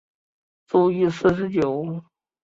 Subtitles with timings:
[0.65, 2.03] 卒年四十九。